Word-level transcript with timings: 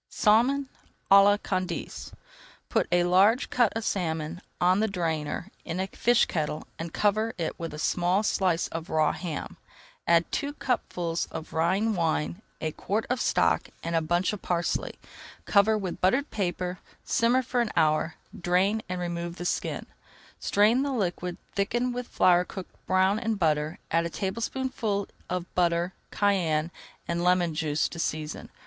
SALMON 0.09 0.67
À 1.11 1.23
LA 1.23 1.37
CANDACE 1.37 2.11
Put 2.69 2.87
a 2.91 3.03
large 3.03 3.51
cut 3.51 3.71
of 3.77 3.85
salmon 3.85 4.41
on 4.59 4.79
the 4.79 4.87
drainer 4.87 5.51
in 5.63 5.79
a 5.79 5.85
fish 5.85 6.25
kettle 6.25 6.65
and 6.79 6.91
cover 6.91 7.35
it 7.37 7.59
with 7.59 7.71
a 7.71 7.77
small 7.77 8.23
slice 8.23 8.67
of 8.69 8.89
raw 8.89 9.11
ham. 9.11 9.57
Add 10.07 10.31
two 10.31 10.53
cupfuls 10.53 11.27
of 11.29 11.53
Rhine 11.53 11.93
wine, 11.93 12.41
a 12.59 12.71
quart 12.71 13.05
of 13.11 13.21
stock, 13.21 13.69
and 13.83 13.95
a 13.95 14.01
bunch 14.01 14.33
of 14.33 14.41
parsley. 14.41 14.95
Cover 15.45 15.77
with 15.77 16.01
buttered 16.01 16.31
paper, 16.31 16.79
[Page 16.81 16.97
279] 17.05 17.05
simmer 17.05 17.41
for 17.43 17.61
an 17.61 17.71
hour, 17.77 18.15
drain, 18.35 18.81
and 18.89 18.99
remove 18.99 19.35
the 19.35 19.45
skin. 19.45 19.85
Strain 20.39 20.81
the 20.81 20.91
liquid, 20.93 21.37
thicken 21.53 21.91
with 21.93 22.07
flour 22.07 22.43
cooked 22.43 22.73
brown 22.87 23.19
in 23.19 23.35
butter, 23.35 23.77
add 23.91 24.07
a 24.07 24.09
tablespoonful 24.09 25.07
of 25.29 25.53
butter, 25.53 25.93
cayenne, 26.09 26.71
and 27.07 27.23
lemon 27.23 27.53
juice 27.53 27.87
to 27.87 27.99
season. 27.99 28.49